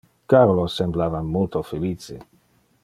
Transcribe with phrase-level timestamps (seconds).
[0.31, 2.21] Carolo semblava multo felice.